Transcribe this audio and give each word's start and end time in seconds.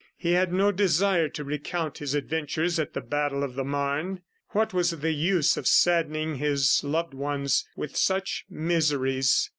He 0.17 0.31
had 0.31 0.51
no 0.51 0.71
desire 0.71 1.29
to 1.29 1.43
recount 1.43 1.99
his 1.99 2.15
adventures 2.15 2.79
at 2.79 2.93
the 2.95 3.01
battle 3.01 3.43
of 3.43 3.53
the 3.53 3.63
Marne. 3.63 4.21
What 4.49 4.73
was 4.73 4.89
the 4.89 5.11
use 5.11 5.57
of 5.57 5.67
saddening 5.67 6.37
his 6.37 6.83
loved 6.83 7.13
ones 7.13 7.67
with 7.75 7.95
such 7.95 8.45
miseries? 8.49 9.47